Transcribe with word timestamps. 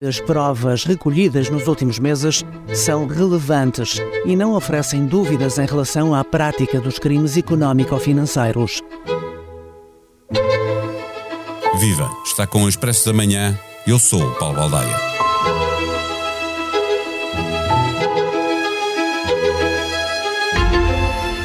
As 0.00 0.20
provas 0.20 0.84
recolhidas 0.84 1.50
nos 1.50 1.66
últimos 1.66 1.98
meses 1.98 2.44
são 2.72 3.08
relevantes 3.08 3.96
e 4.24 4.36
não 4.36 4.54
oferecem 4.54 5.04
dúvidas 5.04 5.58
em 5.58 5.66
relação 5.66 6.14
à 6.14 6.22
prática 6.22 6.80
dos 6.80 7.00
crimes 7.00 7.36
económico-financeiros. 7.36 8.80
Viva! 11.80 12.08
Está 12.24 12.46
com 12.46 12.62
o 12.62 12.68
Expresso 12.68 13.06
da 13.06 13.12
Manhã. 13.12 13.58
Eu 13.88 13.98
sou 13.98 14.22
o 14.22 14.34
Paulo 14.36 14.54
Baldaia. 14.54 14.96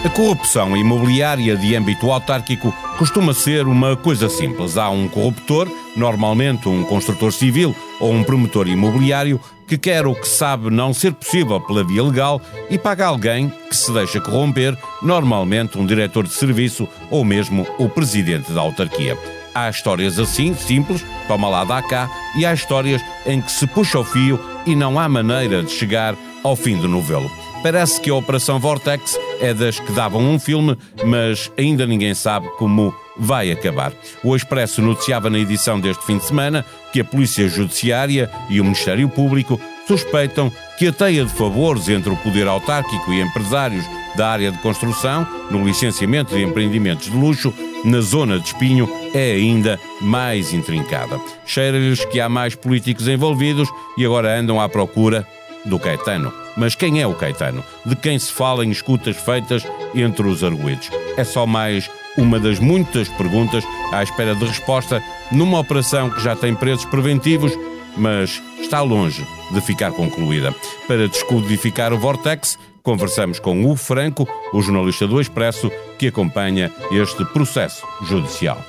A 0.06 0.10
corrupção 0.10 0.78
imobiliária 0.78 1.58
de 1.58 1.76
âmbito 1.76 2.12
autárquico 2.12 2.72
costuma 2.98 3.34
ser 3.34 3.68
uma 3.68 3.96
coisa 3.96 4.30
simples. 4.30 4.78
Há 4.78 4.90
um 4.90 5.08
corruptor, 5.08 5.68
normalmente 5.96 6.68
um 6.70 6.84
construtor 6.84 7.32
civil 7.32 7.76
ou 8.00 8.12
um 8.12 8.24
promotor 8.24 8.68
imobiliário, 8.68 9.40
que 9.68 9.78
quer 9.78 10.06
o 10.06 10.14
que 10.14 10.28
sabe 10.28 10.70
não 10.70 10.94
ser 10.94 11.14
possível 11.14 11.60
pela 11.62 11.84
via 11.84 12.04
legal 12.04 12.42
e 12.70 12.78
paga 12.78 13.06
alguém 13.06 13.52
que 13.70 13.76
se 13.76 13.92
deixa 13.92 14.20
corromper, 14.20 14.78
normalmente 15.02 15.78
um 15.78 15.86
diretor 15.86 16.26
de 16.26 16.34
serviço 16.34 16.88
ou 17.10 17.24
mesmo 17.24 17.66
o 17.78 17.90
presidente 17.90 18.52
da 18.52 18.62
autarquia. 18.62 19.18
Há 19.56 19.70
histórias 19.70 20.18
assim, 20.20 20.54
simples, 20.56 21.06
toma 21.28 21.48
lá 21.48 21.64
dá 21.64 21.82
cá, 21.82 22.10
e 22.36 22.46
há 22.46 22.54
histórias 22.54 23.02
em 23.26 23.40
que 23.40 23.52
se 23.52 23.68
puxa 23.68 24.00
o 24.00 24.04
fio 24.04 24.40
e 24.66 24.76
não 24.76 25.00
há 25.00 25.08
maneira 25.08 25.64
de 25.64 25.72
chegar 25.72 26.16
ao 26.44 26.56
fim 26.56 26.78
do 26.78 26.88
novelo. 26.88 27.30
Parece 27.64 28.02
que 28.02 28.10
a 28.10 28.16
Operação 28.16 28.60
Vortex 28.60 29.18
é 29.40 29.54
das 29.54 29.80
que 29.80 29.94
davam 29.94 30.22
um 30.22 30.38
filme, 30.38 30.78
mas 31.06 31.50
ainda 31.58 31.88
ninguém 31.88 32.14
sabe 32.14 32.46
como 32.58 32.94
vai 33.18 33.52
acabar. 33.52 33.94
O 34.22 34.36
Expresso 34.36 34.82
noticiava 34.82 35.30
na 35.30 35.40
edição 35.40 35.80
deste 35.80 36.06
fim 36.06 36.18
de 36.18 36.26
semana 36.26 36.66
que 36.92 37.00
a 37.00 37.06
Polícia 37.06 37.48
Judiciária 37.48 38.30
e 38.50 38.60
o 38.60 38.66
Ministério 38.66 39.08
Público 39.08 39.58
suspeitam 39.88 40.52
que 40.78 40.88
a 40.88 40.92
teia 40.92 41.24
de 41.24 41.32
favores 41.32 41.88
entre 41.88 42.12
o 42.12 42.18
poder 42.18 42.50
autárquico 42.50 43.14
e 43.14 43.22
empresários 43.22 43.86
da 44.18 44.28
área 44.28 44.52
de 44.52 44.58
construção, 44.58 45.26
no 45.50 45.64
licenciamento 45.64 46.36
de 46.36 46.44
empreendimentos 46.44 47.10
de 47.10 47.16
luxo, 47.16 47.54
na 47.86 48.02
zona 48.02 48.40
de 48.40 48.48
Espinho, 48.48 48.90
é 49.14 49.32
ainda 49.32 49.80
mais 50.02 50.52
intrincada. 50.54 51.18
Cheira-lhes 51.46 52.04
que 52.06 52.20
há 52.20 52.28
mais 52.28 52.56
políticos 52.56 53.08
envolvidos 53.08 53.70
e 53.98 54.06
agora 54.06 54.38
andam 54.38 54.60
à 54.60 54.68
procura 54.68 55.26
do 55.66 55.80
Caetano. 55.80 56.43
Mas 56.56 56.76
quem 56.76 57.02
é 57.02 57.08
o 57.08 57.14
Caetano? 57.14 57.64
De 57.86 57.96
quem 57.96 58.18
se 58.18 58.32
fala 58.32 58.66
em 58.66 58.72
escutas 58.72 59.18
feitas 59.18 59.64
entre 59.96 60.28
os 60.28 60.44
arguídos? 60.44 60.90
É 61.18 61.24
só 61.24 61.46
mais 61.46 61.90
uma 62.18 62.40
das 62.40 62.60
muitas 62.60 63.10
perguntas 63.10 63.64
à 63.92 64.04
espera 64.04 64.36
de 64.36 64.46
resposta 64.46 65.04
numa 65.32 65.60
operação 65.60 66.10
que 66.10 66.22
já 66.22 66.36
tem 66.36 66.54
preços 66.54 66.86
preventivos, 66.86 67.52
mas 67.98 68.42
está 68.62 68.82
longe 68.82 69.26
de 69.52 69.62
ficar 69.62 69.92
concluída. 69.92 70.54
Para 70.88 71.08
descodificar 71.08 71.94
o 71.94 71.98
Vortex, 71.98 72.58
conversamos 72.82 73.40
com 73.40 73.66
o 73.66 73.76
Franco, 73.76 74.28
o 74.54 74.62
jornalista 74.62 75.08
do 75.08 75.20
Expresso, 75.20 75.72
que 75.98 76.08
acompanha 76.08 76.72
este 76.92 77.26
processo 77.26 77.86
judicial. 78.04 78.64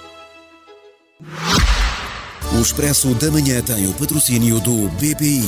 O 2.57 2.61
Expresso 2.61 3.13
da 3.15 3.31
Manhã 3.31 3.61
tem 3.61 3.89
o 3.89 3.93
patrocínio 3.95 4.61
do 4.61 4.89
BPI, 4.91 5.43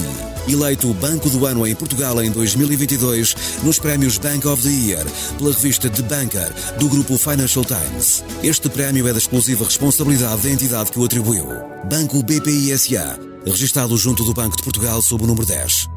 eleito 0.48 0.92
Banco 0.94 1.30
do 1.30 1.46
Ano 1.46 1.64
em 1.64 1.74
Portugal 1.74 2.20
em 2.20 2.30
2022 2.32 3.36
nos 3.62 3.78
prémios 3.78 4.18
Bank 4.18 4.46
of 4.48 4.62
the 4.62 4.68
Year 4.68 5.06
pela 5.38 5.52
revista 5.52 5.88
The 5.88 6.02
Banker 6.02 6.52
do 6.78 6.88
grupo 6.88 7.16
Financial 7.16 7.64
Times. 7.64 8.24
Este 8.42 8.68
prémio 8.68 9.06
é 9.06 9.12
da 9.12 9.18
exclusiva 9.18 9.64
responsabilidade 9.64 10.42
da 10.42 10.50
entidade 10.50 10.90
que 10.90 10.98
o 10.98 11.04
atribuiu. 11.04 11.46
Banco 11.88 12.22
BPI 12.24 12.76
SA, 12.76 13.18
registado 13.44 13.96
junto 13.96 14.24
do 14.24 14.34
Banco 14.34 14.56
de 14.56 14.64
Portugal 14.64 15.00
sob 15.00 15.22
o 15.22 15.26
número 15.28 15.46
10. 15.46 15.88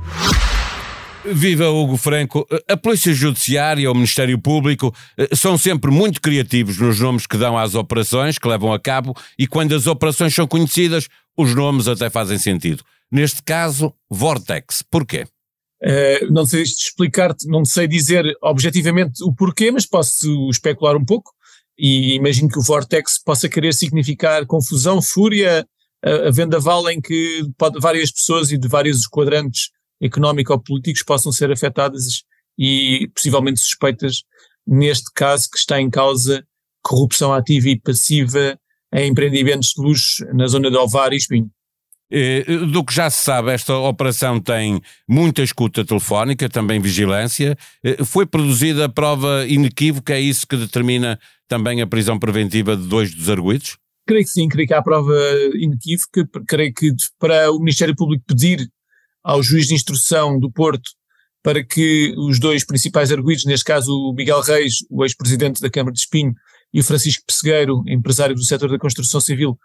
Viva 1.26 1.70
Hugo 1.70 1.98
Franco. 1.98 2.48
A 2.68 2.78
Polícia 2.78 3.14
Judiciária, 3.14 3.92
o 3.92 3.94
Ministério 3.94 4.40
Público 4.40 4.94
eh, 5.18 5.36
são 5.36 5.58
sempre 5.58 5.92
muito 5.92 6.22
criativos 6.22 6.78
nos 6.78 7.00
nomes 7.00 7.28
que 7.28 7.38
dão 7.38 7.58
às 7.58 7.76
operações 7.76 8.38
que 8.38 8.48
levam 8.48 8.72
a 8.72 8.80
cabo 8.80 9.16
e 9.38 9.46
quando 9.46 9.76
as 9.76 9.86
operações 9.86 10.34
são 10.34 10.48
conhecidas, 10.48 11.08
os 11.38 11.54
nomes 11.54 11.88
até 11.88 12.10
fazem 12.10 12.38
sentido. 12.38 12.84
Neste 13.12 13.44
caso, 13.44 13.94
Vortex. 14.10 14.82
Porquê? 14.90 15.26
Uh, 15.84 16.32
não 16.32 16.46
sei 16.46 16.64
explicar-te, 16.64 17.48
não 17.48 17.66
sei 17.66 17.88
dizer 17.88 18.26
objetivamente 18.42 19.24
o 19.24 19.34
porquê, 19.34 19.72
mas 19.72 19.86
posso 19.86 20.50
especular 20.50 20.96
um 20.96 21.06
pouco 21.06 21.32
e 21.78 22.16
imagino 22.16 22.50
que 22.50 22.60
o 22.60 22.64
Vortex 22.64 23.18
possa 23.18 23.48
querer 23.48 23.74
significar 23.74 24.46
confusão, 24.46 25.02
fúria, 25.02 25.66
a, 26.04 26.28
a 26.28 26.32
vendaval 26.32 26.90
em 26.90 27.00
que 27.00 27.44
pode, 27.58 27.80
várias 27.80 28.12
pessoas 28.12 28.52
e 28.52 28.58
de 28.58 28.68
vários 28.68 29.08
quadrantes 29.08 29.70
económico-políticos 30.02 31.04
possam 31.04 31.32
ser 31.32 31.52
afetadas 31.52 32.24
e 32.58 33.10
possivelmente 33.14 33.60
suspeitas 33.60 34.24
neste 34.66 35.12
caso 35.14 35.50
que 35.50 35.58
está 35.58 35.80
em 35.80 35.90
causa 35.90 36.46
corrupção 36.82 37.34
ativa 37.34 37.70
e 37.70 37.80
passiva 37.80 38.60
em 38.94 39.12
empreendimentos 39.12 39.74
de 39.76 39.82
luxo 39.82 40.26
na 40.34 40.48
zona 40.48 40.70
de 40.70 40.78
Ovar 40.78 41.14
e 41.14 41.18
Espinho. 41.18 41.50
Eh, 42.12 42.44
do 42.72 42.84
que 42.84 42.94
já 42.94 43.10
se 43.10 43.24
sabe, 43.24 43.52
esta 43.52 43.78
operação 43.78 44.40
tem 44.40 44.82
muita 45.08 45.44
escuta 45.44 45.86
telefónica, 45.86 46.50
também 46.50 46.80
vigilância. 46.80 47.56
Eh, 47.84 48.04
foi 48.04 48.26
produzida 48.26 48.86
a 48.86 48.90
prova 48.90 49.46
inequívoca, 49.48 50.16
é 50.16 50.20
isso 50.20 50.48
que 50.48 50.58
determina 50.58 51.20
também 51.48 51.82
a 51.82 51.88
prisão 51.88 52.18
preventiva 52.18 52.76
de 52.76 52.88
dois 52.88 53.14
dos 53.14 53.30
arguidos? 53.30 53.78
Creio 54.08 54.24
que 54.24 54.32
sim, 54.32 54.48
creio 54.48 54.68
que 54.68 54.74
há 54.74 54.82
prova 54.82 55.16
inequívoca. 55.54 56.28
Creio 56.48 56.74
que 56.74 56.92
para 57.20 57.52
o 57.52 57.60
Ministério 57.60 57.96
Público 57.96 58.24
pedir 58.28 58.68
ao 59.24 59.42
juiz 59.44 59.68
de 59.68 59.74
instrução 59.74 60.40
do 60.40 60.52
Porto 60.52 60.92
para 61.42 61.64
que 61.64 62.14
os 62.18 62.40
dois 62.40 62.66
principais 62.66 63.12
arguidos, 63.12 63.46
neste 63.46 63.66
caso 63.66 63.92
o 63.94 64.14
Miguel 64.14 64.42
Reis, 64.42 64.86
o 64.90 65.04
ex-presidente 65.04 65.62
da 65.62 65.70
Câmara 65.70 65.94
de 65.94 66.00
Espinho, 66.00 66.34
e 66.74 66.80
o 66.80 66.84
Francisco 66.84 67.24
Pessegueiro, 67.26 67.84
empresário 67.88 68.36
do 68.36 68.44
setor 68.44 68.70
da 68.70 68.78
construção 68.78 69.20
civil, 69.20 69.58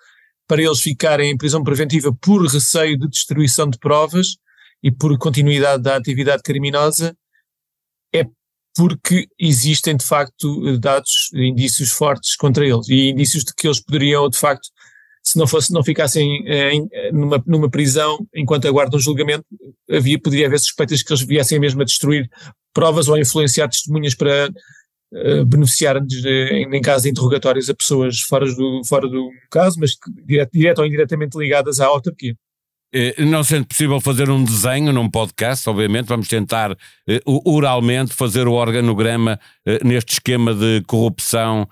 para 0.47 0.63
eles 0.63 0.81
ficarem 0.81 1.31
em 1.31 1.37
prisão 1.37 1.63
preventiva 1.63 2.15
por 2.21 2.47
receio 2.47 2.99
de 2.99 3.09
destruição 3.09 3.69
de 3.69 3.79
provas 3.79 4.37
e 4.83 4.91
por 4.91 5.17
continuidade 5.19 5.83
da 5.83 5.97
atividade 5.97 6.43
criminosa, 6.43 7.17
é 8.15 8.25
porque 8.77 9.27
existem 9.39 9.97
de 9.97 10.05
facto 10.05 10.79
dados, 10.79 11.31
indícios 11.35 11.91
fortes 11.91 12.37
contra 12.37 12.67
eles 12.67 12.89
e 12.89 13.11
indícios 13.11 13.45
de 13.45 13.55
que 13.55 13.67
eles 13.67 13.81
poderiam 13.81 14.29
de 14.29 14.39
facto 14.39 14.69
se 15.35 15.39
não 15.39 15.49
fosse, 15.49 15.73
não 15.73 15.83
ficassem 15.83 16.45
eh, 16.47 16.75
em, 16.75 16.89
numa, 17.13 17.43
numa 17.45 17.69
prisão 17.69 18.25
enquanto 18.33 18.69
aguardam 18.69 19.01
julgamento, 19.01 19.45
havia, 19.91 20.19
poderia 20.19 20.47
haver 20.47 20.61
suspeitas 20.61 21.03
que 21.03 21.13
eles 21.13 21.25
viessem 21.25 21.59
mesmo 21.59 21.83
a 21.83 21.85
destruir 21.85 22.31
provas 22.73 23.09
ou 23.09 23.17
a 23.17 23.21
influenciar 23.21 23.69
testemunhas 23.69 24.15
para 24.15 24.49
uh, 25.13 25.45
beneficiar 25.45 25.97
em, 25.97 26.77
em 26.77 26.81
caso 26.81 27.03
de 27.03 27.11
interrogatórios 27.11 27.69
a 27.69 27.75
pessoas 27.75 28.21
fora 28.21 28.47
do, 28.47 28.83
fora 28.87 29.09
do 29.09 29.29
caso, 29.51 29.77
mas 29.81 29.97
direto, 30.25 30.51
direto 30.53 30.79
ou 30.79 30.87
indiretamente 30.87 31.37
ligadas 31.37 31.81
à 31.81 31.87
autarquia. 31.87 32.37
Eh, 32.95 33.25
não 33.25 33.43
sendo 33.43 33.67
possível 33.67 34.01
fazer 34.01 34.31
um 34.31 34.45
desenho 34.45 34.93
num 34.93 35.11
podcast, 35.11 35.69
obviamente, 35.69 36.07
vamos 36.07 36.29
tentar 36.29 36.77
oralmente 37.25 38.15
fazer 38.15 38.47
o 38.47 38.53
organograma 38.53 39.39
neste 39.85 40.15
esquema 40.15 40.55
de 40.55 40.83
corrupção 40.87 41.69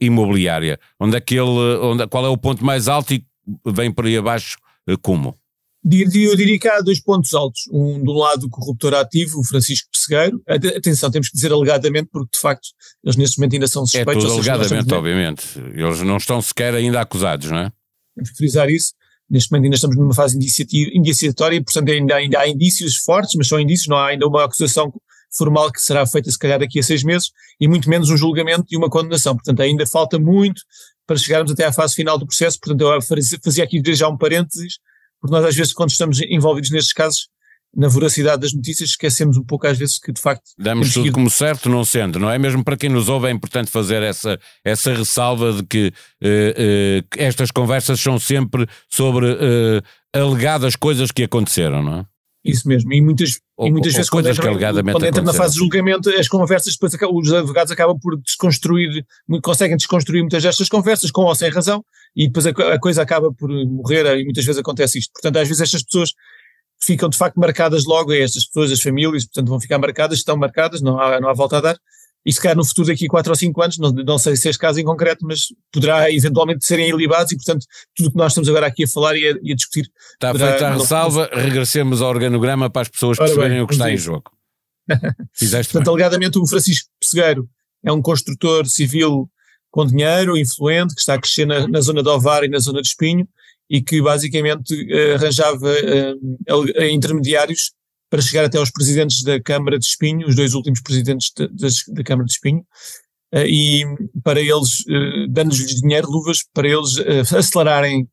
imobiliária? 0.00 0.78
Onde 0.98 1.16
é 1.16 1.20
que 1.20 1.34
ele, 1.34 1.78
onde, 1.80 2.06
qual 2.08 2.26
é 2.26 2.28
o 2.28 2.36
ponto 2.36 2.64
mais 2.64 2.88
alto 2.88 3.14
e 3.14 3.24
vem 3.64 3.92
por 3.92 4.06
aí 4.06 4.16
abaixo 4.16 4.58
como? 5.02 5.36
Eu 5.84 6.34
diria 6.34 6.58
que 6.58 6.66
há 6.66 6.80
dois 6.80 6.98
pontos 6.98 7.34
altos. 7.34 7.68
Um, 7.70 8.02
de 8.02 8.10
um 8.10 8.14
lado, 8.14 8.46
o 8.46 8.48
corruptor 8.48 8.94
ativo, 8.94 9.40
o 9.40 9.44
Francisco 9.44 9.86
Pessegueiro. 9.92 10.42
Atenção, 10.48 11.10
temos 11.10 11.28
que 11.28 11.34
dizer 11.34 11.52
alegadamente, 11.52 12.08
porque 12.10 12.30
de 12.32 12.40
facto 12.40 12.68
eles 13.04 13.16
neste 13.16 13.38
momento 13.38 13.52
ainda 13.52 13.68
são 13.68 13.84
suspeitos. 13.84 14.24
É 14.24 14.26
tudo 14.26 14.32
alegadamente, 14.32 14.94
obviamente. 14.94 15.58
Eles 15.74 16.00
não 16.00 16.16
estão 16.16 16.40
sequer 16.40 16.74
ainda 16.74 17.00
acusados, 17.02 17.50
não 17.50 17.58
é? 17.58 17.72
Temos 18.14 18.30
que 18.30 18.36
frisar 18.36 18.70
isso. 18.70 18.94
Neste 19.34 19.50
momento 19.50 19.64
ainda 19.64 19.74
estamos 19.74 19.96
numa 19.96 20.14
fase 20.14 20.38
indiciatória, 20.38 21.60
portanto 21.60 21.90
ainda, 21.90 22.14
ainda 22.14 22.38
há 22.38 22.48
indícios 22.48 22.94
fortes, 22.98 23.34
mas 23.34 23.48
são 23.48 23.58
indícios, 23.58 23.88
não 23.88 23.96
há 23.96 24.10
ainda 24.10 24.28
uma 24.28 24.44
acusação 24.44 24.94
formal 25.36 25.72
que 25.72 25.82
será 25.82 26.06
feita 26.06 26.30
se 26.30 26.38
calhar 26.38 26.60
daqui 26.60 26.78
a 26.78 26.82
seis 26.84 27.02
meses 27.02 27.32
e 27.60 27.66
muito 27.66 27.90
menos 27.90 28.10
um 28.10 28.16
julgamento 28.16 28.66
e 28.70 28.76
uma 28.76 28.88
condenação. 28.88 29.34
Portanto, 29.34 29.60
ainda 29.60 29.84
falta 29.88 30.20
muito 30.20 30.62
para 31.04 31.16
chegarmos 31.16 31.50
até 31.50 31.64
à 31.64 31.72
fase 31.72 31.96
final 31.96 32.16
do 32.16 32.24
processo. 32.24 32.60
Portanto, 32.60 32.80
eu 32.80 33.02
fazia 33.42 33.64
aqui 33.64 33.82
já 33.92 34.08
um 34.08 34.16
parênteses, 34.16 34.78
porque 35.20 35.34
nós 35.34 35.44
às 35.44 35.56
vezes 35.56 35.72
quando 35.72 35.90
estamos 35.90 36.20
envolvidos 36.20 36.70
nestes 36.70 36.92
casos, 36.92 37.28
na 37.76 37.88
voracidade 37.88 38.42
das 38.42 38.52
notícias, 38.52 38.90
esquecemos 38.90 39.36
um 39.36 39.42
pouco 39.42 39.66
às 39.66 39.76
vezes 39.76 39.98
que 39.98 40.12
de 40.12 40.20
facto. 40.20 40.50
Damos 40.58 40.92
tudo 40.92 41.12
como 41.12 41.28
certo, 41.28 41.68
não 41.68 41.84
sendo, 41.84 42.18
não 42.18 42.30
é? 42.30 42.38
Mesmo 42.38 42.64
para 42.64 42.76
quem 42.76 42.88
nos 42.88 43.08
ouve, 43.08 43.28
é 43.28 43.30
importante 43.30 43.70
fazer 43.70 44.02
essa, 44.02 44.38
essa 44.64 44.94
ressalva 44.94 45.52
de 45.52 45.64
que 45.64 45.92
eh, 46.22 46.54
eh, 46.56 47.24
estas 47.24 47.50
conversas 47.50 48.00
são 48.00 48.18
sempre 48.18 48.66
sobre 48.88 49.26
eh, 49.28 49.82
alegadas 50.12 50.76
coisas 50.76 51.10
que 51.10 51.24
aconteceram, 51.24 51.82
não 51.82 51.98
é? 52.00 52.06
Isso 52.44 52.68
mesmo, 52.68 52.92
e 52.92 53.00
muitas, 53.00 53.40
ou, 53.56 53.68
e 53.68 53.72
muitas 53.72 53.94
vezes 53.94 54.10
quando 54.10 54.28
entra, 54.28 54.52
quando 54.52 55.06
entra 55.06 55.22
na 55.22 55.32
fase 55.32 55.54
de 55.54 55.60
julgamento, 55.60 56.10
as 56.10 56.28
conversas, 56.28 56.74
depois 56.74 56.92
os 56.92 57.32
advogados 57.32 57.72
acabam 57.72 57.98
por 57.98 58.20
desconstruir, 58.20 59.02
conseguem 59.42 59.78
desconstruir 59.78 60.20
muitas 60.20 60.42
destas 60.42 60.68
conversas, 60.68 61.10
com 61.10 61.22
ou 61.22 61.34
sem 61.34 61.48
razão, 61.48 61.82
e 62.14 62.26
depois 62.26 62.46
a, 62.46 62.50
a 62.50 62.78
coisa 62.78 63.00
acaba 63.00 63.32
por 63.32 63.48
morrer, 63.48 64.04
e 64.18 64.24
muitas 64.24 64.44
vezes 64.44 64.60
acontece 64.60 64.98
isto. 64.98 65.10
Portanto, 65.14 65.38
às 65.38 65.48
vezes 65.48 65.62
estas 65.62 65.82
pessoas 65.82 66.10
ficam 66.80 67.08
de 67.08 67.16
facto 67.16 67.36
marcadas 67.36 67.84
logo, 67.84 68.12
estas 68.12 68.44
pessoas, 68.46 68.72
as 68.72 68.80
famílias, 68.80 69.24
portanto 69.24 69.48
vão 69.48 69.60
ficar 69.60 69.78
marcadas, 69.78 70.18
estão 70.18 70.36
marcadas, 70.36 70.80
não 70.80 71.00
há, 71.00 71.20
não 71.20 71.28
há 71.28 71.32
volta 71.32 71.58
a 71.58 71.60
dar, 71.60 71.78
e 72.26 72.32
se 72.32 72.40
calhar 72.40 72.56
no 72.56 72.64
futuro 72.64 72.88
daqui 72.88 73.06
4 73.06 73.30
ou 73.30 73.36
5 73.36 73.62
anos, 73.62 73.78
não, 73.78 73.90
não 73.90 74.18
sei 74.18 74.34
se 74.34 74.48
é 74.48 74.50
este 74.50 74.58
caso 74.58 74.80
em 74.80 74.84
concreto, 74.84 75.26
mas 75.26 75.48
poderá 75.70 76.10
eventualmente 76.10 76.64
serem 76.64 76.88
ilibados 76.88 77.32
e, 77.32 77.36
portanto, 77.36 77.66
tudo 77.94 78.08
o 78.08 78.12
que 78.12 78.16
nós 78.16 78.32
estamos 78.32 78.48
agora 78.48 78.66
aqui 78.66 78.84
a 78.84 78.88
falar 78.88 79.14
e 79.16 79.28
a, 79.28 79.38
e 79.42 79.52
a 79.52 79.54
discutir. 79.54 79.90
Está 80.14 80.32
feita 80.32 80.68
a 80.68 80.74
ressalva, 80.74 81.28
regressemos 81.32 82.00
ao 82.00 82.08
organograma 82.08 82.70
para 82.70 82.82
as 82.82 82.88
pessoas 82.88 83.18
perceberem 83.18 83.50
bem, 83.50 83.60
o 83.60 83.66
que 83.66 83.74
está 83.74 83.92
em 83.92 83.98
jogo. 83.98 84.30
Fizeste 85.34 85.72
portanto, 85.72 85.94
bem. 85.94 86.04
alegadamente 86.04 86.38
o 86.38 86.46
Francisco 86.46 86.88
Pessegueiro 86.98 87.46
é 87.84 87.92
um 87.92 88.00
construtor 88.00 88.66
civil 88.66 89.28
com 89.70 89.84
dinheiro, 89.84 90.38
influente, 90.38 90.94
que 90.94 91.00
está 91.00 91.14
a 91.14 91.20
crescer 91.20 91.46
na, 91.46 91.68
na 91.68 91.80
zona 91.80 92.02
de 92.02 92.08
Ovar 92.08 92.42
e 92.44 92.48
na 92.48 92.58
zona 92.58 92.80
de 92.80 92.88
Espinho 92.88 93.28
e 93.74 93.82
que 93.82 94.00
basicamente 94.00 94.72
uh, 94.72 95.14
arranjava 95.14 95.68
uh, 95.68 96.82
intermediários 96.84 97.72
para 98.08 98.22
chegar 98.22 98.44
até 98.44 98.56
aos 98.56 98.70
presidentes 98.70 99.24
da 99.24 99.40
Câmara 99.40 99.80
de 99.80 99.84
Espinho, 99.84 100.28
os 100.28 100.36
dois 100.36 100.54
últimos 100.54 100.80
presidentes 100.80 101.32
de, 101.36 101.48
de, 101.48 101.92
da 101.92 102.04
Câmara 102.04 102.26
de 102.26 102.32
Espinho, 102.32 102.64
e 103.34 103.84
para 104.22 104.40
eles, 104.40 104.84
dando-lhes 105.28 105.80
dinheiro, 105.80 106.08
luvas, 106.08 106.44
para 106.54 106.68
eles 106.68 106.96
acelerarem 107.34 108.08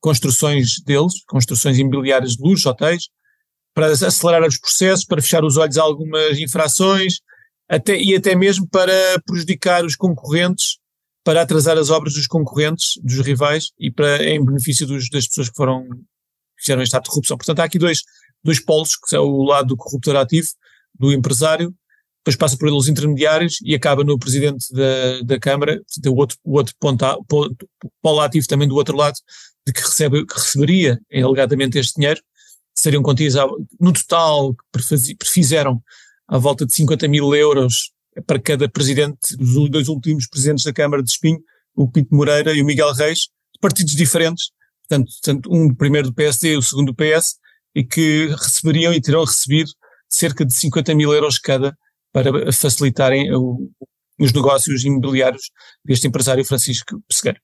construções 0.00 0.80
deles, 0.86 1.22
construções 1.26 1.76
imobiliárias 1.76 2.36
de 2.36 2.42
luxo, 2.42 2.70
hotéis, 2.70 3.10
para 3.74 3.88
acelerar 3.88 4.48
os 4.48 4.58
processos, 4.58 5.04
para 5.04 5.20
fechar 5.20 5.44
os 5.44 5.58
olhos 5.58 5.76
a 5.76 5.82
algumas 5.82 6.38
infrações, 6.38 7.20
até, 7.68 8.00
e 8.00 8.16
até 8.16 8.34
mesmo 8.34 8.66
para 8.66 8.94
prejudicar 9.26 9.84
os 9.84 9.94
concorrentes, 9.94 10.78
para 11.24 11.42
atrasar 11.42 11.78
as 11.78 11.90
obras 11.90 12.14
dos 12.14 12.26
concorrentes, 12.26 12.94
dos 13.02 13.20
rivais, 13.20 13.70
e 13.78 13.90
para 13.90 14.24
em 14.24 14.44
benefício 14.44 14.86
dos, 14.86 15.08
das 15.08 15.26
pessoas 15.26 15.48
que 15.48 15.56
foram 15.56 15.88
que 15.88 16.66
fizeram 16.66 16.82
de 16.82 16.90
corrupção. 17.08 17.36
Portanto, 17.36 17.60
há 17.60 17.64
aqui 17.64 17.78
dois, 17.78 18.02
dois 18.42 18.60
polos, 18.60 18.96
que 18.96 19.16
é 19.16 19.18
o 19.18 19.42
lado 19.42 19.68
do 19.68 19.76
corruptor 19.76 20.16
ativo, 20.16 20.48
do 20.98 21.12
empresário, 21.12 21.74
depois 22.24 22.36
passa 22.36 22.56
por 22.56 22.68
eles 22.68 22.86
intermediários 22.86 23.58
e 23.64 23.74
acaba 23.74 24.04
no 24.04 24.16
presidente 24.16 24.72
da, 24.72 25.22
da 25.22 25.40
Câmara, 25.40 25.82
o 26.06 26.14
outro, 26.14 26.38
o 26.44 26.56
outro 26.56 26.74
ponto, 26.78 27.04
ponto, 27.28 27.68
polo 28.00 28.20
ativo 28.20 28.46
também 28.46 28.68
do 28.68 28.76
outro 28.76 28.96
lado, 28.96 29.16
de 29.66 29.72
que, 29.72 29.80
recebe, 29.80 30.24
que 30.24 30.34
receberia 30.34 31.00
alegadamente 31.12 31.78
este 31.78 31.94
dinheiro, 31.96 32.20
seriam 32.74 33.02
quantias 33.02 33.34
no 33.80 33.92
total 33.92 34.54
que 34.54 35.16
prefizeram 35.18 35.82
à 36.28 36.38
volta 36.38 36.64
de 36.64 36.72
50 36.74 37.08
mil 37.08 37.34
euros 37.34 37.91
para 38.26 38.38
cada 38.38 38.68
presidente, 38.68 39.36
dos 39.36 39.70
dois 39.70 39.88
últimos 39.88 40.26
presidentes 40.26 40.64
da 40.64 40.72
Câmara 40.72 41.02
de 41.02 41.10
Espinho, 41.10 41.40
o 41.74 41.90
Pinto 41.90 42.14
Moreira 42.14 42.52
e 42.52 42.60
o 42.60 42.64
Miguel 42.64 42.92
Reis, 42.92 43.28
partidos 43.60 43.94
diferentes, 43.94 44.50
portanto, 44.88 45.48
um 45.50 45.74
primeiro 45.74 46.08
do 46.08 46.14
PSD 46.14 46.52
e 46.52 46.56
o 46.56 46.62
segundo 46.62 46.92
do 46.92 46.94
PS, 46.94 47.36
e 47.74 47.82
que 47.82 48.26
receberiam 48.28 48.92
e 48.92 49.00
terão 49.00 49.24
recebido 49.24 49.70
cerca 50.08 50.44
de 50.44 50.52
50 50.52 50.94
mil 50.94 51.12
euros 51.12 51.38
cada 51.38 51.74
para 52.12 52.52
facilitarem 52.52 53.34
o, 53.34 53.70
os 54.18 54.32
negócios 54.32 54.84
imobiliários 54.84 55.50
deste 55.84 56.06
empresário 56.06 56.44
Francisco 56.44 57.02
Pessegueiro. 57.08 57.40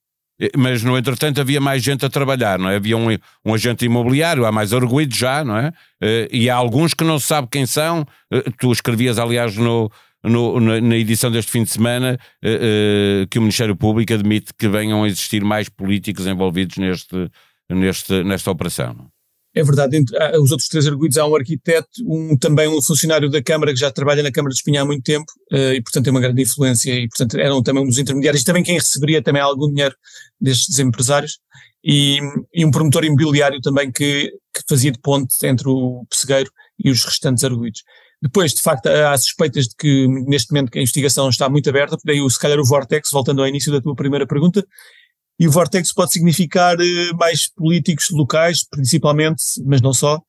Mas, 0.56 0.84
no 0.84 0.96
entretanto, 0.96 1.40
havia 1.40 1.60
mais 1.60 1.82
gente 1.82 2.06
a 2.06 2.08
trabalhar, 2.08 2.60
não 2.60 2.70
é? 2.70 2.76
Havia 2.76 2.96
um, 2.96 3.08
um 3.44 3.54
agente 3.54 3.84
imobiliário, 3.84 4.46
há 4.46 4.52
mais 4.52 4.72
orgulho 4.72 5.12
já, 5.12 5.42
não 5.42 5.56
é? 5.56 5.72
Eh, 6.00 6.28
e 6.30 6.48
há 6.48 6.54
alguns 6.54 6.94
que 6.94 7.02
não 7.02 7.18
se 7.18 7.26
sabe 7.26 7.48
quem 7.50 7.66
são. 7.66 8.06
Eh, 8.30 8.44
tu 8.56 8.70
escrevias, 8.70 9.18
aliás, 9.18 9.56
no, 9.56 9.90
no, 10.24 10.60
na 10.60 10.96
edição 10.96 11.30
deste 11.30 11.50
fim 11.50 11.64
de 11.64 11.70
semana, 11.70 12.18
eh, 12.42 13.26
que 13.30 13.38
o 13.38 13.42
Ministério 13.42 13.76
Público 13.76 14.12
admite 14.12 14.52
que 14.58 14.68
venham 14.68 15.04
a 15.04 15.06
existir 15.06 15.44
mais 15.44 15.68
políticos 15.68 16.26
envolvidos 16.26 16.76
neste, 16.76 17.30
neste, 17.70 18.24
nesta 18.24 18.50
operação. 18.50 19.08
É 19.54 19.62
verdade, 19.62 20.04
ah, 20.16 20.38
os 20.40 20.50
outros 20.50 20.68
três 20.68 20.86
arguídos 20.86 21.16
há 21.16 21.26
um 21.26 21.34
arquiteto, 21.34 21.88
um, 22.06 22.36
também 22.36 22.68
um 22.68 22.80
funcionário 22.82 23.30
da 23.30 23.42
Câmara 23.42 23.72
que 23.72 23.80
já 23.80 23.90
trabalha 23.90 24.22
na 24.22 24.30
Câmara 24.30 24.52
de 24.52 24.58
Espinha 24.58 24.82
há 24.82 24.84
muito 24.84 25.02
tempo 25.02 25.26
uh, 25.52 25.72
e, 25.72 25.82
portanto, 25.82 26.04
tem 26.04 26.10
uma 26.12 26.20
grande 26.20 26.42
influência 26.42 26.92
e, 26.92 27.08
portanto, 27.08 27.38
eram 27.38 27.62
também 27.62 27.82
um 27.82 27.88
intermediários 27.88 28.42
e 28.42 28.44
também 28.44 28.62
quem 28.62 28.74
receberia 28.74 29.22
também 29.22 29.40
algum 29.40 29.68
dinheiro 29.68 29.96
destes 30.40 30.78
empresários 30.78 31.40
e, 31.82 32.20
e 32.54 32.64
um 32.64 32.70
promotor 32.70 33.04
imobiliário 33.04 33.60
também 33.60 33.90
que, 33.90 34.30
que, 34.54 34.62
fazia 34.68 34.92
de 34.92 35.00
ponte 35.00 35.34
entre 35.44 35.68
o 35.68 36.04
pessegueiro 36.08 36.50
e 36.78 36.90
os 36.90 37.04
restantes 37.04 37.42
arguídos. 37.42 37.82
Depois, 38.20 38.52
de 38.52 38.60
facto, 38.60 38.86
há 38.86 39.16
suspeitas 39.16 39.68
de 39.68 39.76
que 39.76 40.08
neste 40.08 40.52
momento 40.52 40.72
que 40.72 40.78
a 40.78 40.82
investigação 40.82 41.28
está 41.28 41.48
muito 41.48 41.68
aberta, 41.70 41.96
daí 42.04 42.18
se 42.28 42.38
calhar 42.38 42.58
o 42.58 42.64
Vortex, 42.64 43.10
voltando 43.12 43.42
ao 43.42 43.48
início 43.48 43.72
da 43.72 43.80
tua 43.80 43.94
primeira 43.94 44.26
pergunta, 44.26 44.66
e 45.38 45.46
o 45.46 45.52
Vortex 45.52 45.92
pode 45.92 46.12
significar 46.12 46.76
eh, 46.80 47.12
mais 47.16 47.48
políticos 47.48 48.10
locais, 48.10 48.64
principalmente, 48.68 49.42
mas 49.64 49.80
não 49.80 49.94
só, 49.94 50.20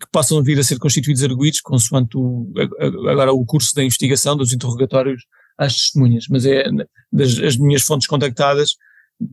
que 0.00 0.06
possam 0.12 0.40
vir 0.42 0.58
a 0.58 0.62
ser 0.62 0.78
constituídos 0.78 1.24
arguídos, 1.24 1.60
consoante 1.60 2.16
o, 2.16 2.50
agora 3.10 3.32
o 3.32 3.44
curso 3.44 3.74
da 3.74 3.82
investigação, 3.82 4.36
dos 4.36 4.52
interrogatórios 4.52 5.24
às 5.58 5.74
testemunhas. 5.74 6.26
Mas 6.30 6.46
é, 6.46 6.64
das, 7.12 7.38
as 7.40 7.56
minhas 7.56 7.82
fontes 7.82 8.06
contactadas 8.06 8.76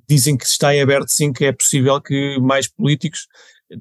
dizem 0.07 0.35
que 0.35 0.45
está 0.45 0.73
em 0.75 0.81
aberto, 0.81 1.09
sim, 1.09 1.31
que 1.31 1.45
é 1.45 1.51
possível 1.51 2.01
que 2.01 2.39
mais 2.39 2.67
políticos, 2.67 3.27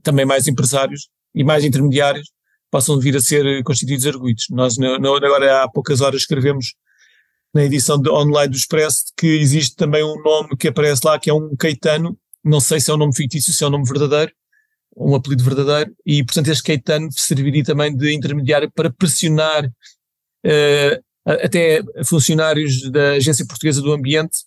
também 0.03 0.27
mais 0.27 0.47
empresários 0.47 1.09
e 1.35 1.43
mais 1.43 1.65
intermediários 1.65 2.29
possam 2.71 2.99
vir 2.99 3.17
a 3.17 3.21
ser 3.21 3.63
constituídos 3.65 4.07
arguídos. 4.07 4.47
Nós, 4.51 4.77
agora 4.79 5.63
há 5.63 5.69
poucas 5.69 6.01
horas, 6.01 6.23
escrevemos 6.23 6.75
na 7.55 7.65
edição 7.65 8.01
de 8.01 8.11
online 8.11 8.51
do 8.51 8.57
Expresso 8.57 9.05
que 9.17 9.27
existe 9.27 9.75
também 9.75 10.05
um 10.05 10.21
nome 10.23 10.57
que 10.57 10.69
aparece 10.69 11.03
lá 11.05 11.19
que 11.19 11.31
é 11.31 11.35
um 11.35 11.57
Caetano, 11.57 12.19
não 12.45 12.61
sei 12.61 12.81
se 12.81 12.91
é 12.91 12.95
um 12.95 12.99
nome 12.99 13.15
fictício, 13.15 13.53
se 13.53 13.65
é 13.65 13.67
um 13.67 13.71
nome 13.71 13.87
verdadeiro, 13.87 14.33
um 14.97 15.15
apelido 15.15 15.45
verdadeiro, 15.45 15.95
e 16.05 16.25
portanto 16.25 16.49
este 16.49 16.63
Caetano 16.63 17.09
serviria 17.13 17.65
também 17.65 17.95
de 17.97 18.13
intermediário 18.13 18.71
para 18.75 18.91
pressionar 18.91 19.65
uh, 19.67 21.05
até 21.25 21.83
funcionários 22.05 22.91
da 22.91 23.13
Agência 23.13 23.47
Portuguesa 23.47 23.81
do 23.81 23.93
Ambiente 23.93 24.39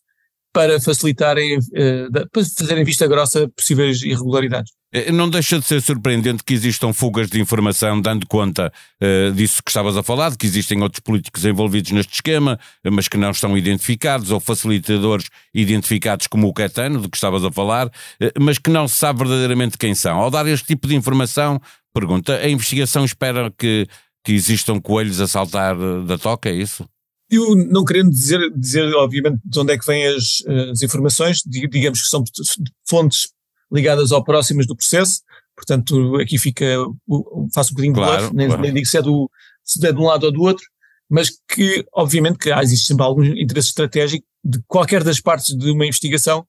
para 0.53 0.79
facilitarem, 0.79 1.57
uh, 1.57 2.11
para 2.11 2.43
fazerem 2.57 2.83
vista 2.83 3.07
grossa 3.07 3.47
possíveis 3.49 4.01
irregularidades. 4.01 4.71
Eh, 4.93 5.11
não 5.11 5.29
deixa 5.29 5.57
de 5.57 5.65
ser 5.65 5.81
surpreendente 5.81 6.43
que 6.43 6.53
existam 6.53 6.91
fugas 6.91 7.29
de 7.29 7.39
informação, 7.39 8.01
dando 8.01 8.27
conta 8.27 8.71
uh, 9.01 9.31
disso 9.31 9.63
que 9.63 9.71
estavas 9.71 9.95
a 9.95 10.03
falar, 10.03 10.31
de 10.31 10.37
que 10.37 10.45
existem 10.45 10.81
outros 10.81 10.99
políticos 10.99 11.45
envolvidos 11.45 11.91
neste 11.91 12.15
esquema, 12.15 12.59
mas 12.83 13.07
que 13.07 13.15
não 13.15 13.31
estão 13.31 13.57
identificados, 13.57 14.31
ou 14.31 14.39
facilitadores 14.39 15.29
identificados 15.53 16.27
como 16.27 16.47
o 16.47 16.53
Caetano, 16.53 17.01
de 17.01 17.09
que 17.09 17.15
estavas 17.15 17.45
a 17.45 17.51
falar, 17.51 17.87
uh, 17.87 17.91
mas 18.39 18.57
que 18.57 18.69
não 18.69 18.87
se 18.87 18.97
sabe 18.97 19.19
verdadeiramente 19.19 19.77
quem 19.77 19.95
são. 19.95 20.19
Ao 20.19 20.29
dar 20.29 20.45
este 20.45 20.67
tipo 20.67 20.87
de 20.87 20.95
informação, 20.95 21.61
pergunta, 21.93 22.35
a 22.35 22.49
investigação 22.49 23.05
espera 23.05 23.49
que, 23.57 23.87
que 24.25 24.33
existam 24.33 24.81
coelhos 24.81 25.21
a 25.21 25.27
saltar 25.27 25.77
da 26.05 26.17
toca, 26.17 26.49
é 26.49 26.53
isso? 26.53 26.85
Eu 27.31 27.55
não 27.55 27.85
querendo 27.85 28.11
dizer, 28.11 28.51
dizer 28.53 28.93
obviamente, 28.93 29.39
de 29.43 29.59
onde 29.59 29.73
é 29.73 29.77
que 29.77 29.85
vêm 29.85 30.05
as, 30.05 30.43
as 30.71 30.81
informações, 30.81 31.41
digamos 31.45 32.01
que 32.01 32.09
são 32.09 32.23
fontes 32.87 33.29
ligadas 33.71 34.11
ao 34.11 34.23
próximas 34.23 34.67
do 34.67 34.75
processo, 34.75 35.21
portanto 35.55 36.17
aqui 36.17 36.37
fica, 36.37 36.65
faço 37.53 37.71
um 37.71 37.75
bocadinho 37.75 37.93
claro, 37.93 38.11
de 38.11 38.21
bluff, 38.21 38.35
nem, 38.35 38.47
claro. 38.47 38.61
nem 38.61 38.73
digo 38.73 38.85
se 38.85 38.97
é, 38.97 39.01
do, 39.01 39.31
se 39.63 39.87
é 39.87 39.93
de 39.93 39.97
um 39.97 40.05
lado 40.05 40.25
ou 40.25 40.31
do 40.31 40.41
outro, 40.41 40.65
mas 41.09 41.29
que 41.47 41.85
obviamente 41.93 42.37
que 42.37 42.51
há, 42.51 42.61
existe 42.61 42.87
sempre 42.87 43.03
algum 43.03 43.23
interesse 43.23 43.69
estratégico 43.69 44.25
de 44.43 44.61
qualquer 44.67 45.03
das 45.03 45.21
partes 45.21 45.55
de 45.55 45.71
uma 45.71 45.85
investigação 45.85 46.45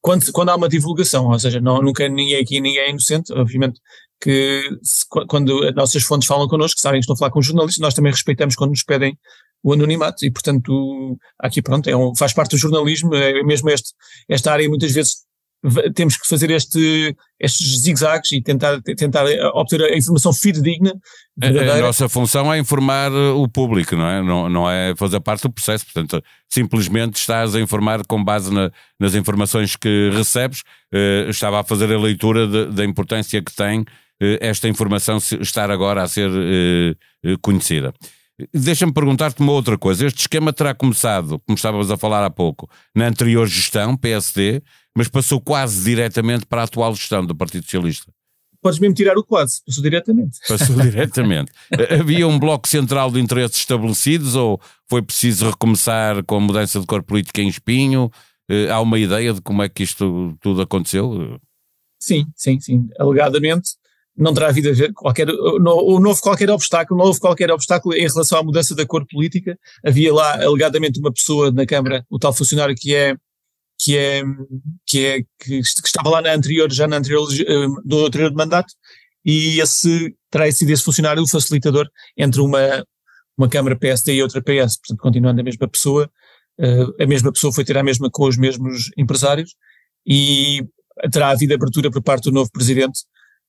quando, 0.00 0.30
quando 0.32 0.50
há 0.50 0.56
uma 0.56 0.68
divulgação, 0.68 1.28
ou 1.28 1.38
seja, 1.38 1.60
não, 1.60 1.80
nunca 1.80 2.08
ninguém 2.08 2.40
aqui 2.40 2.60
ninguém 2.60 2.82
é 2.82 2.90
inocente, 2.90 3.32
obviamente 3.32 3.80
que 4.20 4.78
se, 4.82 5.04
quando 5.28 5.64
as 5.64 5.74
nossas 5.74 6.02
fontes 6.02 6.26
falam 6.26 6.48
connosco, 6.48 6.80
sabem 6.80 7.00
que 7.00 7.04
estão 7.04 7.14
a 7.14 7.18
falar 7.18 7.30
com 7.30 7.42
jornalistas, 7.42 7.80
nós 7.80 7.94
também 7.94 8.12
respeitamos 8.12 8.56
quando 8.56 8.70
nos 8.70 8.82
pedem 8.82 9.18
o 9.64 9.72
anonimato 9.72 10.24
e 10.24 10.30
portanto 10.30 11.18
aqui 11.40 11.62
pronto, 11.62 11.88
é 11.88 11.96
um, 11.96 12.14
faz 12.14 12.32
parte 12.32 12.50
do 12.50 12.58
jornalismo, 12.58 13.14
é 13.14 13.42
mesmo 13.42 13.70
este, 13.70 13.94
esta 14.28 14.52
área 14.52 14.68
muitas 14.68 14.92
vezes 14.92 15.24
temos 15.94 16.16
que 16.16 16.28
fazer 16.28 16.50
este, 16.50 17.16
estes 17.40 17.80
zigzags 17.80 18.32
e 18.32 18.42
tentar, 18.42 18.80
tentar 18.82 19.24
obter 19.54 19.82
a 19.82 19.96
informação 19.96 20.32
fidedigna. 20.32 20.92
A, 21.42 21.46
a, 21.46 21.80
nossa 21.80 22.08
função 22.08 22.52
é 22.52 22.58
informar 22.58 23.10
o 23.10 23.48
público, 23.48 23.96
não 23.96 24.06
é? 24.06 24.22
Não, 24.22 24.48
não 24.50 24.70
é 24.70 24.94
fazer 24.94 25.20
parte 25.20 25.42
do 25.42 25.50
processo, 25.52 25.86
portanto, 25.86 26.22
simplesmente 26.52 27.16
estás 27.16 27.54
a 27.54 27.60
informar 27.60 28.04
com 28.06 28.22
base 28.22 28.52
na, 28.52 28.70
nas 29.00 29.14
informações 29.14 29.74
que 29.74 30.10
recebes. 30.12 30.60
Uh, 30.92 31.30
estava 31.30 31.60
a 31.60 31.64
fazer 31.64 31.90
a 31.90 31.98
leitura 31.98 32.46
de, 32.46 32.66
da 32.66 32.84
importância 32.84 33.42
que 33.42 33.54
tem 33.54 33.80
uh, 33.80 33.84
esta 34.40 34.68
informação 34.68 35.16
estar 35.40 35.70
agora 35.70 36.02
a 36.02 36.08
ser 36.08 36.28
uh, 36.28 37.38
conhecida. 37.40 37.94
Deixa-me 38.52 38.92
perguntar-te 38.92 39.40
uma 39.40 39.52
outra 39.52 39.78
coisa. 39.78 40.06
Este 40.06 40.22
esquema 40.22 40.52
terá 40.52 40.74
começado, 40.74 41.38
como 41.46 41.56
estávamos 41.56 41.90
a 41.90 41.96
falar 41.96 42.24
há 42.24 42.30
pouco, 42.30 42.68
na 42.94 43.06
anterior 43.06 43.46
gestão, 43.46 43.96
PSD, 43.96 44.60
mas 44.96 45.08
passou 45.08 45.40
quase 45.40 45.84
diretamente 45.84 46.44
para 46.44 46.62
a 46.62 46.64
atual 46.64 46.94
gestão 46.94 47.24
do 47.24 47.34
Partido 47.34 47.64
Socialista. 47.64 48.12
podes 48.60 48.80
mesmo 48.80 48.94
tirar 48.94 49.16
o 49.16 49.22
quase, 49.22 49.62
passou 49.64 49.82
diretamente. 49.82 50.38
Passou 50.48 50.74
diretamente. 50.82 51.52
Havia 52.00 52.26
um 52.26 52.38
bloco 52.38 52.66
central 52.66 53.10
de 53.10 53.20
interesses 53.20 53.58
estabelecidos 53.58 54.34
ou 54.34 54.60
foi 54.88 55.00
preciso 55.00 55.50
recomeçar 55.50 56.24
com 56.24 56.36
a 56.36 56.40
mudança 56.40 56.80
de 56.80 56.86
cor 56.86 57.04
política 57.04 57.40
em 57.40 57.48
espinho? 57.48 58.10
Eh, 58.50 58.68
há 58.68 58.80
uma 58.80 58.98
ideia 58.98 59.32
de 59.32 59.40
como 59.40 59.62
é 59.62 59.68
que 59.68 59.82
isto 59.84 60.36
tudo 60.40 60.60
aconteceu? 60.60 61.40
Sim, 62.00 62.26
sim, 62.34 62.58
sim. 62.58 62.88
Alegadamente 62.98 63.76
não 64.16 64.32
terá 64.32 64.48
havido 64.48 64.70
qualquer, 64.94 65.26
não, 65.26 66.00
não 66.00 66.08
houve 66.08 66.20
qualquer 66.20 66.50
obstáculo, 66.50 66.98
não 66.98 67.06
houve 67.06 67.20
qualquer 67.20 67.50
obstáculo 67.50 67.94
em 67.94 68.06
relação 68.06 68.38
à 68.38 68.42
mudança 68.42 68.74
da 68.74 68.86
cor 68.86 69.04
política. 69.06 69.58
Havia 69.84 70.12
lá 70.12 70.42
alegadamente 70.42 71.00
uma 71.00 71.12
pessoa 71.12 71.50
na 71.50 71.66
Câmara, 71.66 72.06
o 72.08 72.18
tal 72.18 72.32
funcionário 72.32 72.74
que 72.78 72.94
é 72.94 73.16
que 73.78 73.96
é 73.96 74.22
que 74.86 75.04
é 75.04 75.22
que, 75.40 75.58
estava 75.58 76.08
lá 76.10 76.22
na 76.22 76.32
anterior, 76.32 76.72
já 76.72 76.86
na 76.86 76.96
anterior 76.96 77.26
do 77.84 78.02
eh, 78.02 78.06
anterior 78.06 78.32
mandato, 78.32 78.72
e 79.24 79.60
esse 79.60 80.14
terá 80.30 80.50
sido 80.52 80.70
esse 80.70 80.84
funcionário 80.84 81.22
o 81.22 81.28
facilitador 81.28 81.88
entre 82.16 82.40
uma 82.40 82.84
uma 83.36 83.48
Câmara 83.48 83.76
PSD 83.76 84.14
e 84.14 84.22
outra 84.22 84.40
PS, 84.40 84.76
portanto 84.76 85.00
continuando 85.00 85.40
a 85.40 85.44
mesma 85.44 85.68
pessoa, 85.68 86.08
uh, 86.60 87.02
a 87.02 87.06
mesma 87.06 87.32
pessoa 87.32 87.52
foi 87.52 87.64
ter 87.64 87.76
a 87.76 87.82
mesma 87.82 88.08
com 88.08 88.28
os 88.28 88.36
mesmos 88.36 88.90
empresários 88.96 89.56
e 90.06 90.64
terá 91.10 91.30
havido 91.30 91.52
abertura 91.52 91.90
por 91.90 92.00
parte 92.00 92.24
do 92.24 92.32
novo 92.32 92.48
presidente 92.52 93.00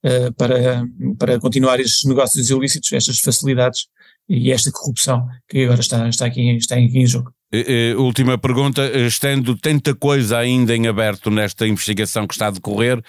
uh, 0.06 0.34
para, 0.34 0.86
para 1.18 1.40
continuar 1.40 1.80
estes 1.80 2.06
negócios 2.06 2.50
ilícitos, 2.50 2.94
estas 2.94 3.20
facilidades 3.20 3.88
e 4.30 4.52
esta 4.52 4.72
corrupção 4.72 5.28
que 5.50 5.64
agora 5.64 5.82
está, 5.82 6.08
está, 6.08 6.26
aqui, 6.26 6.56
está 6.56 6.76
aqui 6.76 7.00
em 7.00 7.08
jogo. 7.08 7.32
Uh, 7.54 8.02
última 8.02 8.38
pergunta, 8.38 8.86
estando 9.00 9.56
tanta 9.56 9.96
coisa 9.96 10.38
ainda 10.38 10.76
em 10.76 10.88
aberto 10.88 11.32
nesta 11.32 11.68
investigação 11.68 12.28
que 12.28 12.34
está 12.34 12.48
a 12.48 12.52
decorrer, 12.52 13.02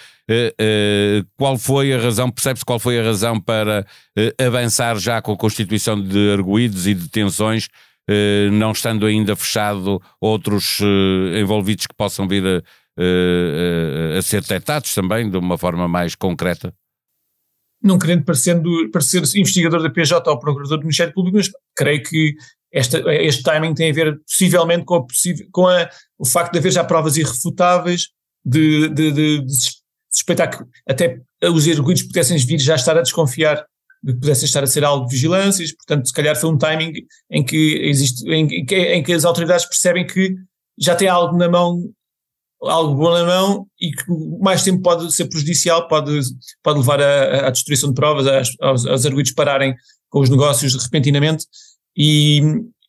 qual 1.35 1.57
foi 1.57 1.93
a 1.93 1.99
razão, 1.99 2.29
percebe-se 2.31 2.65
qual 2.65 2.79
foi 2.79 2.99
a 2.99 3.03
razão 3.03 3.39
para 3.39 3.85
avançar 4.37 4.97
já 4.99 5.21
com 5.21 5.33
a 5.33 5.37
constituição 5.37 6.01
de 6.01 6.31
arguídos 6.31 6.87
e 6.87 6.93
detenções, 6.93 7.67
não 8.53 8.71
estando 8.71 9.05
ainda 9.05 9.35
fechado 9.35 10.01
outros 10.21 10.79
envolvidos 11.41 11.87
que 11.87 11.95
possam 11.95 12.27
vir 12.27 12.43
a, 12.45 14.17
a 14.17 14.21
ser 14.21 14.41
detectados 14.41 14.93
também 14.93 15.29
de 15.29 15.37
uma 15.37 15.57
forma 15.57 15.87
mais 15.87 16.15
concreta? 16.15 16.73
Não 17.81 17.97
querendo 17.97 18.25
parecendo, 18.25 18.69
parecer 18.91 19.23
investigador 19.35 19.81
da 19.81 19.89
PJ 19.89 20.29
ou 20.29 20.39
procurador 20.39 20.77
do 20.77 20.83
Ministério 20.83 21.13
Público, 21.13 21.37
mas 21.37 21.49
creio 21.75 22.03
que 22.03 22.35
esta, 22.71 22.99
este 23.15 23.43
timing 23.43 23.73
tem 23.73 23.91
a 23.91 23.93
ver 23.93 24.19
possivelmente 24.19 24.83
com, 24.85 24.95
a, 24.95 25.05
com 25.51 25.67
a, 25.67 25.89
o 26.17 26.25
facto 26.25 26.53
de 26.53 26.59
haver 26.59 26.71
já 26.71 26.83
provas 26.83 27.17
irrefutáveis, 27.17 28.09
de, 28.45 28.89
de, 28.89 29.11
de, 29.11 29.41
de 29.45 29.53
suspeitar 30.11 30.49
que 30.49 30.63
até 30.87 31.19
os 31.43 31.67
arguidos 31.67 32.03
pudessem 32.03 32.37
vir 32.37 32.59
já 32.59 32.75
estar 32.75 32.97
a 32.97 33.01
desconfiar 33.01 33.65
de 34.03 34.13
que 34.13 34.19
pudessem 34.19 34.45
estar 34.45 34.63
a 34.63 34.67
ser 34.67 34.83
algo 34.83 35.05
de 35.05 35.15
vigilâncias, 35.15 35.73
portanto, 35.73 36.07
se 36.07 36.13
calhar 36.13 36.35
foi 36.35 36.49
um 36.49 36.57
timing 36.57 36.93
em 37.29 37.43
que 37.43 37.81
existe, 37.83 38.27
em, 38.29 38.45
em, 38.45 38.65
que, 38.65 38.75
em 38.75 39.03
que 39.03 39.13
as 39.13 39.25
autoridades 39.25 39.65
percebem 39.65 40.05
que 40.05 40.35
já 40.79 40.95
tem 40.95 41.07
algo 41.07 41.35
na 41.35 41.49
mão 41.49 41.81
algo 42.63 42.95
bom 42.95 43.11
na 43.11 43.23
mão 43.23 43.67
e 43.79 43.91
que 43.91 44.03
mais 44.41 44.63
tempo 44.63 44.81
pode 44.81 45.13
ser 45.13 45.25
prejudicial, 45.25 45.87
pode, 45.87 46.19
pode 46.63 46.79
levar 46.79 47.01
à, 47.01 47.49
destruição 47.49 47.89
de 47.89 47.95
provas, 47.95 48.27
aos, 48.59 48.85
aos 48.85 49.05
arguidos 49.05 49.33
pararem 49.33 49.75
com 50.09 50.21
os 50.21 50.29
negócios 50.29 50.73
repentinamente 50.75 51.45
e, 51.95 52.41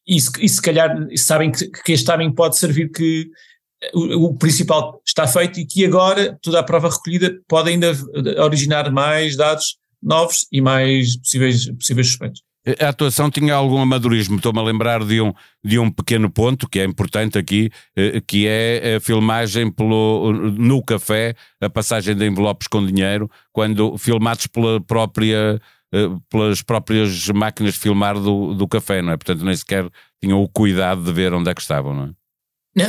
e, 0.07 0.21
se, 0.21 0.31
e 0.41 0.49
se 0.49 0.63
calhar 0.63 0.97
sabem 1.17 1.51
que, 1.51 1.69
que 1.69 1.93
este 1.93 2.07
timing 2.07 2.35
pode 2.35 2.57
servir 2.57 2.91
que 2.91 3.29
o, 3.95 4.27
o, 4.27 4.35
principal 4.37 5.01
está 5.07 5.27
feito 5.27 5.61
e 5.61 5.67
que 5.67 5.85
agora 5.85 6.39
toda 6.43 6.61
a 6.61 6.65
prova 6.65 6.89
recolhida 6.89 7.39
pode 7.47 7.71
ainda 7.71 7.93
originar 8.43 8.91
mais 8.91 9.37
dados 9.37 9.77
novos 10.03 10.47
e 10.51 10.61
mais 10.61 11.17
possíveis, 11.17 11.71
possíveis 11.73 12.09
suspeitos. 12.09 12.48
A 12.81 12.89
atuação 12.89 13.31
tinha 13.31 13.55
algum 13.55 13.81
amadorismo. 13.81 14.37
Estou-me 14.37 14.59
a 14.59 14.63
lembrar 14.63 15.05
de 15.05 15.21
um, 15.21 15.33
de 15.65 15.79
um 15.79 15.91
pequeno 15.91 16.31
ponto 16.31 16.69
que 16.69 16.81
é 16.81 16.85
importante 16.85 17.39
aqui, 17.39 17.71
eh, 17.97 18.21
que 18.27 18.47
é 18.47 18.97
a 18.97 19.01
filmagem 19.01 19.71
pelo, 19.71 20.33
no 20.33 20.83
café, 20.83 21.35
a 21.61 21.71
passagem 21.71 22.15
de 22.15 22.27
envelopes 22.27 22.69
com 22.69 22.85
dinheiro, 22.85 23.31
quando 23.53 23.97
filmados 23.97 24.47
pela 24.49 24.81
própria, 24.81 25.61
eh, 25.95 26.09
pelas 26.29 26.61
próprias 26.61 27.29
máquinas 27.29 27.75
de 27.75 27.81
filmar 27.81 28.19
do, 28.19 28.55
do 28.55 28.69
café, 28.69 29.01
não 29.01 29.13
é? 29.13 29.17
Portanto, 29.17 29.45
nem 29.45 29.57
sequer 29.57 29.89
tinham 30.23 30.43
o 30.43 30.49
cuidado 30.49 31.03
de 31.03 31.13
ver 31.13 31.33
onde 31.33 31.51
é 31.51 31.55
que 31.55 31.61
estavam, 31.63 31.95
não 31.95 32.05
é? 32.05 32.18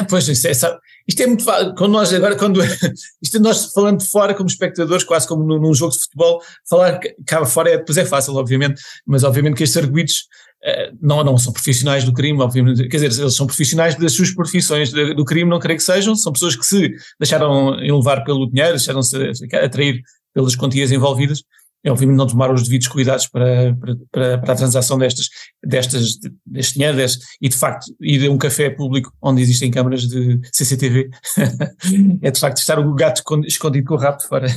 Pois, 0.09 0.27
isso 0.27 0.47
é, 0.47 0.53
sabe, 0.53 0.77
isto 1.07 1.21
é 1.21 1.27
muito. 1.27 1.43
Quando 1.77 1.91
nós 1.91 2.13
agora, 2.13 2.35
quando 2.35 2.61
isto 3.21 3.37
é 3.37 3.39
nós 3.39 3.71
falando 3.73 3.99
de 3.99 4.07
fora 4.07 4.33
como 4.33 4.47
espectadores, 4.47 5.03
quase 5.03 5.27
como 5.27 5.43
num, 5.43 5.59
num 5.59 5.73
jogo 5.73 5.93
de 5.93 5.99
futebol, 5.99 6.41
falar 6.69 6.99
cá 7.25 7.45
fora 7.45 7.71
é, 7.71 7.77
depois 7.77 7.97
é 7.97 8.05
fácil, 8.05 8.35
obviamente, 8.35 8.81
mas 9.05 9.23
obviamente 9.23 9.55
que 9.55 9.63
estes 9.63 9.81
arguidos 9.81 10.27
uh, 10.65 10.97
não, 11.01 11.23
não 11.23 11.37
são 11.37 11.51
profissionais 11.53 12.03
do 12.03 12.13
crime, 12.13 12.41
obviamente, 12.41 12.87
quer 12.87 12.97
dizer, 12.97 13.21
eles 13.21 13.35
são 13.35 13.47
profissionais 13.47 13.95
das 13.95 14.13
suas 14.13 14.31
profissões 14.31 14.91
do, 14.91 15.15
do 15.15 15.25
crime, 15.25 15.49
não 15.49 15.59
creio 15.59 15.77
que 15.77 15.83
sejam, 15.83 16.15
são 16.15 16.31
pessoas 16.31 16.55
que 16.55 16.65
se 16.65 16.93
deixaram 17.19 17.71
levar 17.71 18.23
pelo 18.23 18.49
dinheiro, 18.49 18.73
deixaram-se 18.73 19.17
atrair 19.55 20.01
pelas 20.33 20.55
quantias 20.55 20.91
envolvidas 20.91 21.43
é 21.83 21.91
obviamente 21.91 22.17
não 22.17 22.27
tomar 22.27 22.51
os 22.51 22.63
devidos 22.63 22.87
cuidados 22.87 23.27
para, 23.27 23.75
para, 24.11 24.37
para 24.37 24.53
a 24.53 24.55
transação 24.55 24.97
destas, 24.97 25.29
destas, 25.63 26.17
deste 26.45 26.73
dinheiro 26.73 26.97
deste, 26.97 27.25
e 27.41 27.47
de 27.47 27.55
facto 27.55 27.85
ir 28.01 28.27
a 28.27 28.31
um 28.31 28.37
café 28.37 28.69
público 28.69 29.13
onde 29.21 29.41
existem 29.41 29.71
câmaras 29.71 30.07
de 30.07 30.39
CCTV 30.51 31.09
é 32.21 32.31
de 32.31 32.39
facto 32.39 32.57
estar 32.57 32.79
o 32.79 32.93
gato 32.93 33.23
escondido 33.45 33.87
com 33.87 33.93
o 33.93 33.97
rabo 33.97 34.17
de 34.17 34.27
fora. 34.27 34.47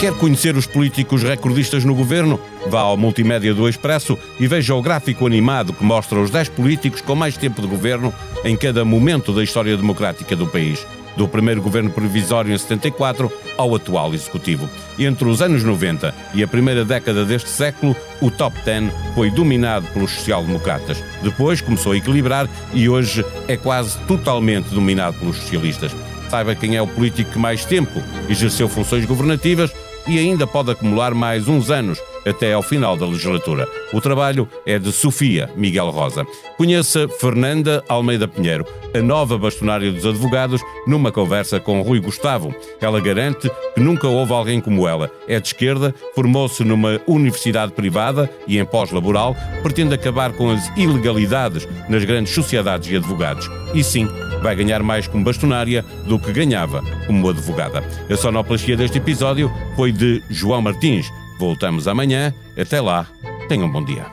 Quer 0.00 0.16
conhecer 0.16 0.56
os 0.56 0.66
políticos 0.66 1.22
recordistas 1.22 1.84
no 1.84 1.94
governo? 1.94 2.40
Vá 2.68 2.80
ao 2.80 2.96
multimédia 2.96 3.52
do 3.52 3.68
Expresso 3.68 4.16
e 4.38 4.46
veja 4.46 4.74
o 4.74 4.80
gráfico 4.80 5.26
animado 5.26 5.74
que 5.74 5.84
mostra 5.84 6.18
os 6.18 6.30
10 6.30 6.48
políticos 6.50 7.02
com 7.02 7.14
mais 7.14 7.36
tempo 7.36 7.60
de 7.60 7.68
governo 7.68 8.10
em 8.42 8.56
cada 8.56 8.82
momento 8.82 9.30
da 9.30 9.44
história 9.44 9.76
democrática 9.76 10.34
do 10.34 10.46
país 10.46 10.86
do 11.20 11.28
primeiro 11.28 11.60
governo 11.60 11.90
provisório 11.90 12.50
em 12.50 12.56
74 12.56 13.30
ao 13.58 13.74
atual 13.74 14.14
executivo. 14.14 14.70
Entre 14.98 15.28
os 15.28 15.42
anos 15.42 15.62
90 15.62 16.14
e 16.32 16.42
a 16.42 16.48
primeira 16.48 16.82
década 16.82 17.26
deste 17.26 17.50
século, 17.50 17.94
o 18.22 18.30
top 18.30 18.56
10 18.64 18.90
foi 19.14 19.30
dominado 19.30 19.86
pelos 19.88 20.12
social-democratas. 20.12 21.04
Depois 21.22 21.60
começou 21.60 21.92
a 21.92 21.96
equilibrar 21.98 22.48
e 22.72 22.88
hoje 22.88 23.22
é 23.46 23.54
quase 23.54 23.98
totalmente 24.06 24.70
dominado 24.70 25.18
pelos 25.18 25.36
socialistas. 25.36 25.94
Saiba 26.30 26.54
quem 26.54 26.76
é 26.76 26.80
o 26.80 26.86
político 26.86 27.32
que 27.32 27.38
mais 27.38 27.66
tempo 27.66 28.02
exerceu 28.26 28.66
funções 28.66 29.04
governativas 29.04 29.70
e 30.08 30.18
ainda 30.18 30.46
pode 30.46 30.70
acumular 30.70 31.12
mais 31.12 31.48
uns 31.48 31.70
anos 31.70 32.00
até 32.26 32.52
ao 32.52 32.62
final 32.62 32.96
da 32.96 33.06
legislatura. 33.06 33.68
O 33.92 34.00
trabalho 34.00 34.48
é 34.66 34.78
de 34.78 34.92
Sofia 34.92 35.50
Miguel 35.56 35.90
Rosa. 35.90 36.26
Conheça 36.56 37.08
Fernanda 37.08 37.84
Almeida 37.88 38.28
Pinheiro, 38.28 38.64
a 38.94 39.00
nova 39.00 39.38
bastonária 39.38 39.90
dos 39.92 40.04
advogados, 40.04 40.60
numa 40.86 41.12
conversa 41.12 41.60
com 41.60 41.80
Rui 41.82 42.00
Gustavo. 42.00 42.54
Ela 42.80 43.00
garante 43.00 43.50
que 43.74 43.80
nunca 43.80 44.08
houve 44.08 44.32
alguém 44.32 44.60
como 44.60 44.86
ela. 44.86 45.10
É 45.28 45.38
de 45.38 45.48
esquerda, 45.48 45.94
formou-se 46.14 46.64
numa 46.64 47.00
universidade 47.06 47.72
privada 47.72 48.30
e 48.46 48.58
em 48.58 48.64
pós-laboral, 48.64 49.36
pretende 49.62 49.94
acabar 49.94 50.32
com 50.32 50.50
as 50.50 50.66
ilegalidades 50.76 51.66
nas 51.88 52.04
grandes 52.04 52.34
sociedades 52.34 52.88
de 52.88 52.96
advogados. 52.96 53.48
E 53.74 53.84
sim, 53.84 54.08
vai 54.42 54.56
ganhar 54.56 54.82
mais 54.82 55.06
como 55.06 55.24
bastonária 55.24 55.84
do 56.06 56.18
que 56.18 56.32
ganhava 56.32 56.82
como 57.06 57.28
advogada. 57.28 57.84
A 58.10 58.16
sonoplastia 58.16 58.76
deste 58.76 58.98
episódio 58.98 59.50
foi 59.76 59.92
de 59.92 60.22
João 60.28 60.62
Martins. 60.62 61.06
Voltamos 61.40 61.88
amanhã. 61.88 62.34
Até 62.54 62.82
lá. 62.82 63.08
Tenham 63.48 63.66
um 63.66 63.72
bom 63.72 63.82
dia. 63.82 64.04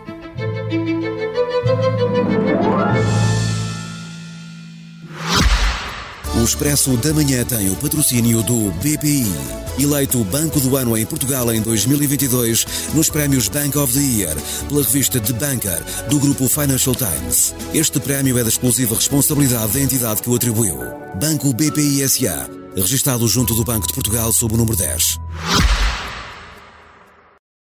O 6.40 6.44
Expresso 6.44 6.96
da 6.96 7.14
Manhã 7.14 7.44
tem 7.44 7.70
o 7.70 7.76
patrocínio 7.76 8.42
do 8.44 8.72
BPI, 8.76 9.28
eleito 9.78 10.24
Banco 10.24 10.62
do 10.62 10.78
Ano 10.78 10.98
em 10.98 11.06
Portugal 11.06 11.52
em 11.52 11.62
2022 11.62 12.66
nos 12.94 13.10
prémios 13.10 13.50
Bank 13.50 13.78
of 13.78 13.92
the 13.92 14.00
Year 14.00 14.38
pela 14.70 14.82
revista 14.82 15.20
The 15.20 15.34
Banker 15.34 15.84
do 16.08 16.20
grupo 16.20 16.48
Financial 16.48 16.96
Times. 16.96 17.54
Este 17.74 18.00
prémio 18.00 18.38
é 18.38 18.44
da 18.44 18.50
exclusiva 18.50 18.96
responsabilidade 18.96 19.74
da 19.74 19.82
entidade 19.82 20.22
que 20.22 20.30
o 20.30 20.36
atribuiu. 20.36 20.80
Banco 21.20 21.52
BPI 21.54 22.08
SA, 22.08 22.50
registado 22.74 23.28
junto 23.28 23.54
do 23.54 23.66
Banco 23.66 23.86
de 23.86 23.94
Portugal 23.94 24.32
sob 24.32 24.54
o 24.54 24.58
número 24.58 24.78
10. 24.78 25.87